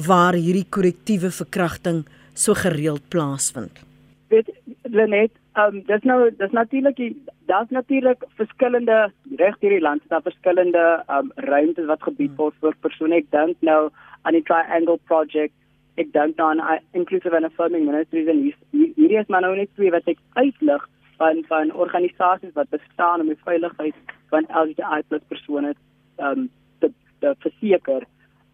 [0.08, 3.80] waar hierdie korrektiewe verkrachting so gereeld plaasvind.
[4.28, 4.52] Dit
[4.92, 7.00] Lenet, um dis nou dis natuurlik
[7.48, 12.42] daar's natuurlik verskillende reg hierdie land daar verskillende um ruimtes wat gebied hmm.
[12.44, 13.22] word vir persone.
[13.24, 13.90] Ek dink nou
[14.24, 15.56] aan die Triangle project
[16.02, 19.92] ek dink dan uh, inclusive and affirming ministries en hierdie is maar nou net twee
[19.94, 23.96] wat ek uitlig van van organisasies wat bestaan om die veiligheid
[24.34, 25.74] van LGBTI+ persone
[26.18, 28.08] um te, te verseker.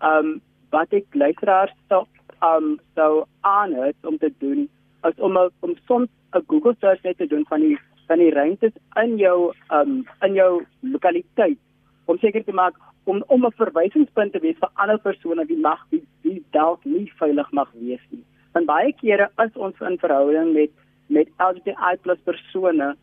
[0.04, 0.40] Um
[0.76, 2.04] wat ek luisteraars sou
[2.46, 4.68] um sou aan het om te doen
[5.08, 8.76] is om om soms 'n Google search net te doen van die van die ruimtes
[9.04, 11.58] in jou um in jou lokaliteit
[12.06, 15.86] om seker te maak om om 'n verwysingspunt te wees vir ander persone wie mag
[15.90, 18.24] wie, wie dalk nie veilig mag wees nie.
[18.54, 20.72] Want baie kere is ons in verhouding met
[21.08, 22.96] met LGBTI+ persone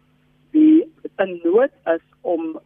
[0.51, 0.85] wie
[1.17, 2.61] in nood is om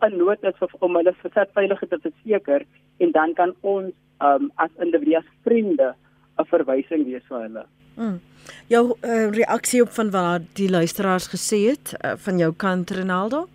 [0.00, 1.14] in nood is om hulle
[1.54, 2.64] veiligheid te verseker
[2.98, 5.94] en dan kan ons um, as individue vriende
[6.38, 7.64] 'n verwysing wees vir hulle.
[7.96, 8.20] Mm.
[8.68, 13.46] Jou uh, reaksie op van wat die luisteraars gesê het uh, van jou kant Ronaldo?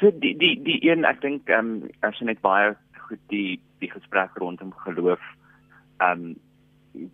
[0.00, 2.74] So die die die een ek dink ehm um, as jy net baie
[3.08, 5.22] goed die die gesprek rondom geloof
[5.98, 6.36] ehm um,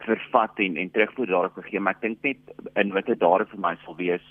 [0.05, 3.61] vervat en en terugvoer daarop gegee, maar ek dink net in wat dit daar vir
[3.61, 4.25] my sal wees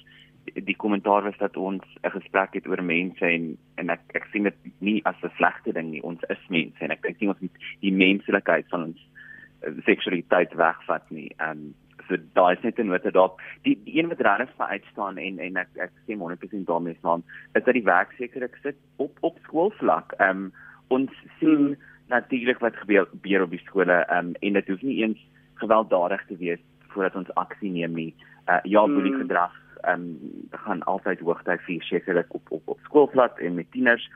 [0.45, 4.43] die kommentaar was dat ons 'n gesprek het oor mense en en ek ek sien
[4.43, 6.03] dit nie as 'n slegte ding nie.
[6.03, 8.99] Ons is mense en ek dink nie ons moet die menslikheid van ons
[9.63, 11.31] uh, seksualiteit wegvat nie.
[11.37, 11.73] Ehm um,
[12.07, 13.31] so daai is net 'n nota daar.
[13.63, 17.23] Die, die een wat regtig vir uitstaan en en ek ek sê 100% daarmee saam
[17.53, 20.13] is dat die werk seker ek sit op op skoolvlak.
[20.19, 20.53] Ehm um,
[20.87, 21.75] ons sien hmm.
[22.07, 25.19] natuurlik wat gebeur, gebeur op die skole ehm um, en dit hoef nie eens
[25.53, 28.13] gewelddadig te wees voordat ons aksie neem nie.
[28.47, 28.93] Uh ja, hmm.
[28.93, 30.19] boelie gedrag ehm um,
[30.51, 34.09] gaan altyd hoogtyd vir sekerlik op op op skoolvlak en met tieners.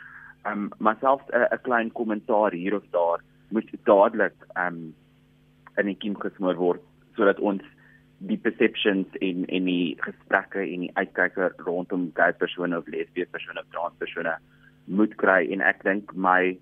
[0.44, 4.96] Ehm um, maar selfs 'n uh, klein kommentaar hier of daar moet dadelik ehm um,
[5.78, 6.82] in die kiem gesmoor word
[7.16, 7.64] sodat ons
[8.20, 13.62] die perceptions in in die gesprekke en die uitkyke rondom gay persone of lesbiese persone
[13.62, 14.34] of trans persone
[14.86, 16.58] moet kry en ek dink my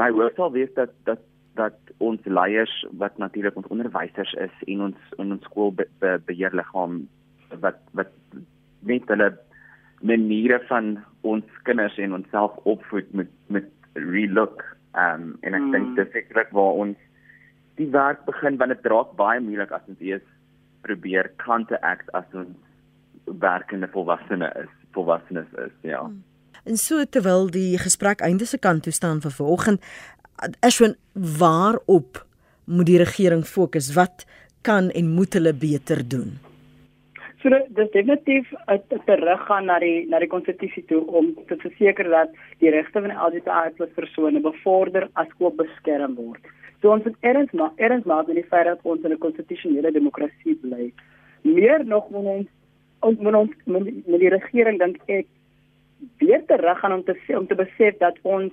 [0.00, 1.20] my hoop sal wees dat dat
[1.60, 6.16] dat ons leiers wat natuurlik ons onderwysers is en ons in ons skool be, be,
[6.26, 7.02] beheerliggaam
[7.60, 8.12] wat wat
[8.88, 9.28] net hulle
[10.00, 10.94] maniere van
[11.28, 14.64] ons kinders en onsself opvoed met met relook.
[14.96, 15.72] Ehm um, en ek mm.
[15.76, 16.96] dink dis sekerlik waar ons
[17.80, 20.31] die werk begin want dit raak baie moeilik as ons eers
[20.82, 22.52] probeer counteract as ons
[23.42, 26.02] werkende volwassene is, volwassenes is, ja.
[26.02, 26.22] Mm.
[26.64, 29.82] En so terwyl die gesprek einde se kant toe staan vir vanoggend,
[30.60, 32.22] Ashwin, waarop
[32.64, 33.92] moet die regering fokus?
[33.94, 34.24] Wat
[34.66, 36.38] kan en moet hulle beter doen?
[37.42, 42.30] So dis definitief 'n teruggaan na die na die konstitusie toe om te verseker dat
[42.58, 46.40] die regte van LGBTI+ persone bevorder as ook beskerm word.
[46.80, 49.92] So ons moet erns maak, erns maak met die feit dat ons in 'n konstitusionele
[49.92, 50.92] demokrasie bly.
[51.42, 52.48] Meer nog moet ons
[53.00, 53.50] ons moet ons
[54.06, 55.26] met die regering dink ek
[56.18, 58.52] weer terug gaan om te om te besef dat ons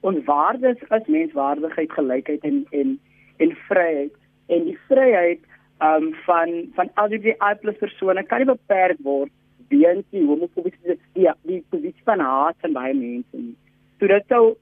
[0.00, 2.98] ons waardes as menswaardigheid, gelykheid en en
[3.36, 4.14] en vryheid
[4.46, 5.40] en die vryheid
[5.82, 9.32] um van van LGBTI+ persone kan nie beperk word
[9.68, 13.56] weens die homofobie die die posisie van haat van baie mense nie.
[13.98, 14.56] So dit sou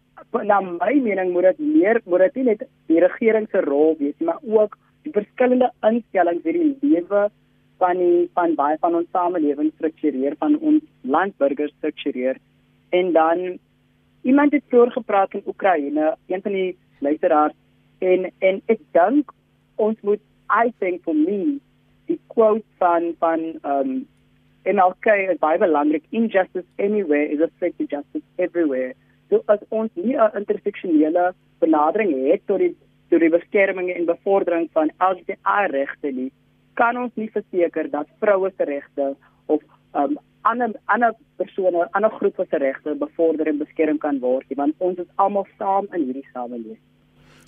[0.44, 4.18] na my mening moet dit meer moet dit nie net die regering se rol wees
[4.20, 7.26] maar ook die verskillende instellings wat die lewe
[7.82, 12.38] van die van baie van ons samelewing struktureer van ons landburgers struktureer
[12.98, 13.58] en dan
[14.22, 17.54] iemand het vroeër gepraat in Oekraïne, een van die luisteraars
[17.98, 19.32] en en ek dink
[19.76, 20.22] ons moet
[20.52, 21.60] I think for me
[22.08, 23.92] die quote van van um
[24.64, 28.94] MLK is baie belangrik injustice anywhere is a threat to justice everywhere.
[29.30, 32.74] So as ons nie 'n interseksionele benadering het tot die
[33.10, 36.32] tot die beskerming en bevordering van LGBTI regte nie,
[36.74, 39.60] kan ons nie verseker dat vroue se regte of
[39.94, 44.98] um ander ander persone, ander groepe se regte bevorder en beskerm kan word, want ons
[44.98, 46.80] is almal saam in hierdie samelewing.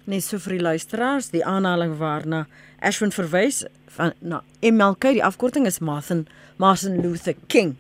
[0.05, 2.43] Net so vir die luisteraars, die aanhaling waarna
[2.85, 3.63] Ashwin verwys
[3.97, 6.27] van na MLK, die afkorting is Martin
[6.61, 7.73] Martin Luther King.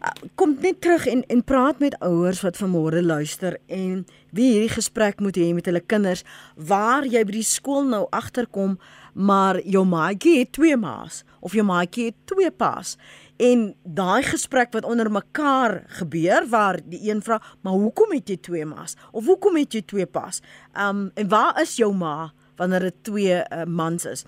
[0.00, 4.04] Uh, kom net terug en en praat met ouers wat vanmôre luister en
[4.36, 6.24] wie hierdie gesprek moet hê met hulle kinders
[6.56, 8.78] waar jy by die skool nou agterkom
[9.12, 12.96] maar jou maatjie het twee ma's of jou maatjie het twee pa's
[13.40, 18.36] en daai gesprek wat onder mekaar gebeur waar die een vra maar hoekom het jy
[18.36, 18.96] twee ma's?
[19.12, 20.42] Of hoekom het jy twee pa's?
[20.76, 24.26] Um en waar is jou ma wanneer dit twee uh, mans is?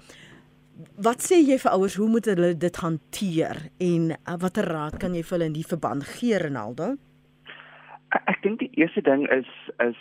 [0.96, 3.60] Wat sê jy vir ouers hoe moet hulle dit hanteer?
[3.78, 6.94] En uh, watter raad kan jy vir hulle in die verband gee Ronaldo?
[8.16, 9.50] Ek, ek dink die eerste ding is
[9.84, 10.00] is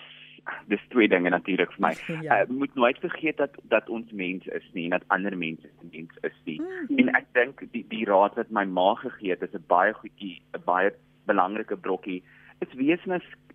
[0.67, 1.91] dis twee dinge natuurlik vir my.
[2.25, 2.41] Ja.
[2.41, 6.11] Uh, moet nooit vergeet dat dat ons mens is nie en dat ander mense mens
[6.21, 6.59] is nie.
[6.61, 6.97] Mm.
[6.97, 10.41] En ek dink die die raad wat my ma gegee het is 'n baie goedjie,
[10.53, 10.91] 'n baie
[11.25, 12.23] belangrike brokkie.
[12.59, 13.05] Is wees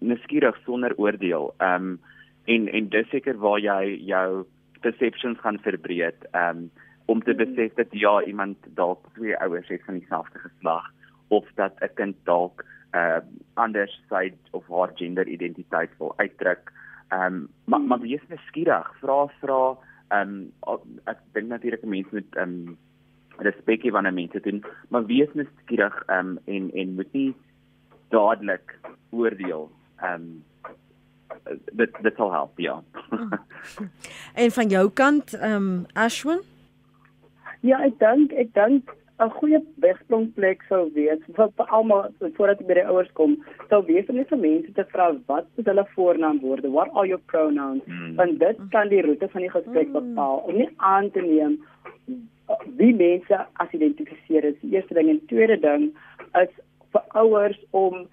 [0.01, 1.55] nuuskierig sonder oordeel.
[1.59, 2.01] Ehm um,
[2.47, 4.47] en en dis seker waar jy jou
[4.81, 6.27] perceptions gaan verbreed.
[6.33, 6.71] Ehm um,
[7.07, 10.91] om te besef dat ja, iemand dalk twee ouers het van dieselfde geslag
[11.29, 13.19] of dat 'n kind dalk uh
[13.55, 16.73] anders sy of haar genderidentiteit wil uitdruk.
[17.09, 19.77] Ehm um, maar maar wees nuuskierig, vra vra
[20.09, 22.77] ehm um, ek dink natuurlik mense met ehm um,
[23.39, 27.35] respek hê wanneer mense doen, maar wees nuuskierig ehm um, en en moet nie
[28.09, 28.79] dadelik
[29.11, 29.71] oordeel.
[30.03, 30.45] Ehm um,
[31.73, 32.83] dit dit sal help, ja.
[34.43, 36.43] en van jou kant ehm um, Ashwin?
[37.61, 42.67] Ja, ek dink ek dink 'n goeie wegspringplek sou wees vir, vir almal voordat jy
[42.69, 43.37] by die ouers kom.
[43.71, 46.73] Sou wees om net vir mense te vra wat is hulle voornaamwoorde?
[46.75, 47.85] What are your pronouns?
[47.87, 48.17] Mm.
[48.21, 49.97] Want dit kan die roete van die gesprek mm.
[49.99, 50.45] bepaal.
[50.45, 51.57] Om nie aan te neem
[52.77, 54.61] wie mense as identifiseer is.
[54.61, 55.89] Die eerste ding en tweede ding
[56.43, 56.53] is
[56.93, 58.07] vir ouers om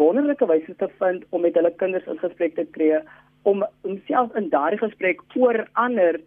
[0.00, 2.98] wonderlike wyse te vind om met hulle kinders in gesprek te tree
[3.48, 6.18] om homself in daardie gesprek oor ander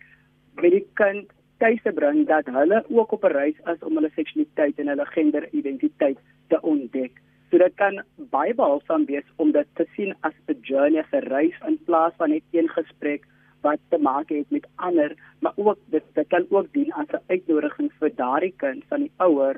[0.61, 1.29] met die kind
[1.61, 5.05] tuis te bring dat hulle ook op 'n reis is om hulle seksualiteit en hulle
[5.05, 7.21] genderidentiteit te ontdek.
[7.49, 11.57] So dit kan baie behulpsaam wees om dit te sien as 'n journey, 'n reis
[11.67, 13.25] in plaas van net een gesprek
[13.61, 17.23] wat te maak het met ander, maar ook dit dit kan ook dien as 'n
[17.27, 19.55] uitnodiging vir daardie kind van die ouer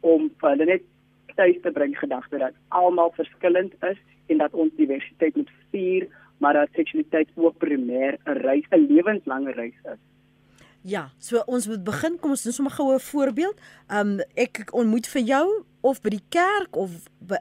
[0.00, 0.82] om vir hulle net
[1.34, 6.08] tuis te bring gedagte dat almal verskillend is en dat ons diversiteit moet vier,
[6.38, 9.98] maar dat seksualiteit ook primêr 'n reis, 'n lewenslange reis is.
[10.82, 12.18] Ja, so ons moet begin.
[12.18, 13.60] Kom ons doen sommer gou 'n voorbeeld.
[13.88, 16.90] Um ek ontmoet vir jou of by die kerk of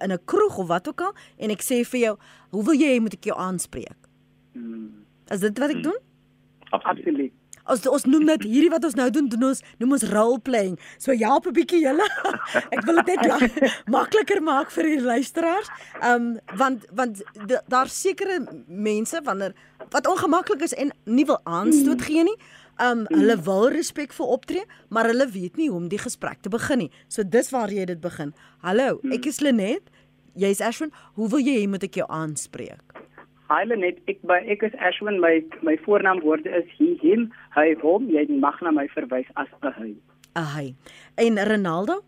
[0.01, 2.17] in 'n kroeg of wat ook al en ek sê vir jou,
[2.49, 3.97] "Hoe wil jy moet ek jou aanspreek?"
[4.53, 5.05] Hmm.
[5.27, 5.83] Is dit wat ek hmm.
[5.83, 5.99] doen?
[6.69, 7.31] Absoluut.
[7.67, 10.79] As ons noem dit hierdie wat ons nou doen, doen ons noem ons role playing.
[10.97, 12.07] So help 'n bietjie julle.
[12.75, 13.59] ek wil dit net
[13.97, 15.67] makliker maak vir die luisteraars.
[16.01, 17.23] Um want want
[17.67, 19.53] daar sekere mense wanneer
[19.89, 22.37] wat ongemaklik is en nie wil aanstoot gee nie.
[22.79, 26.77] Um hulle wil respekvol optree, maar hulle weet nie hoe om die gesprek te begin
[26.77, 26.91] nie.
[27.07, 28.33] So dis waar jy dit begin.
[28.61, 29.89] Hallo, ek is Lenet.
[30.37, 32.93] jy's Ashwin, hoe wil jy hê moet ek jou aanspreek?
[33.49, 38.09] Hi Lenet, ek by ek is Ashwin, my my voornaamwoorde is he him, hy hom,
[38.13, 39.95] jy mag na my verwys as 'n hy.
[40.35, 40.75] 'n Hy.
[41.17, 42.03] En Ronaldo?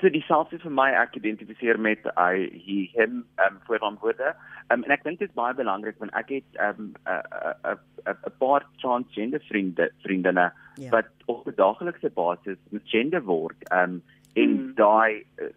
[0.00, 4.32] So dieselfde vir my ek identifiseer met hy he him um, voornaamwoorde.
[4.72, 7.76] Um, en ek dink dit is baie belangrik want ek het 'n 'n
[8.08, 10.90] 'n paar transgender vriende vriendinne Ja.
[10.90, 13.56] wat op 'n daaglikse basis met gender word.
[13.72, 14.02] Um
[14.36, 14.74] en Hmm.
[14.74, 15.48] daai uh,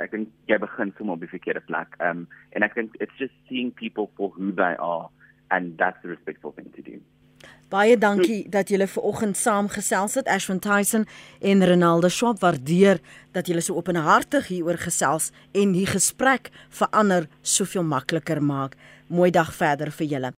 [0.00, 1.94] ek dink jy begin sommer op die verkeerde plek.
[2.00, 5.08] Um en ek dink it's just seeing people for who they are
[5.50, 6.98] and that's the respectful thing to do.
[7.72, 11.06] Baie dankie dat julle ver oggend saamgesels het Ashwin Tyson
[11.40, 12.42] en Ronaldo Schwab.
[12.42, 13.00] Waardeer
[13.32, 18.76] dat julle so openhartig hieroor gesels en die gesprek vir ander soveel makliker maak.
[19.08, 20.32] Mooi dag verder vir julle.